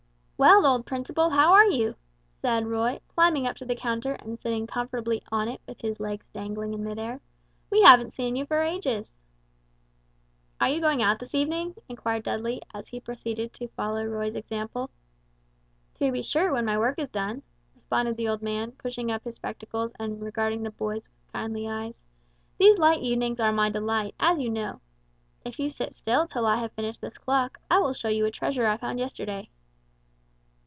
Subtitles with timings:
[0.43, 1.93] "Well, old Principle, how are you?"
[2.33, 6.25] said Roy, climbing up to the counter and sitting comfortably on it with his legs
[6.33, 7.21] dangling in mid air;
[7.69, 9.15] "we haven't seen you for ages."
[10.59, 14.89] "Are you going out this evening?" enquired Dudley, as he proceeded to follow Roy's example.
[15.99, 17.43] "To be sure, when my work is done,"
[17.75, 22.03] responded the old man pushing up his spectacles and regarding the boys with kindly eyes;
[22.57, 24.81] "these light evenings are my delight, as you know.
[25.45, 28.31] If you sit still till I have finished this clock, I will show you a
[28.31, 29.51] treasure I found yesterday."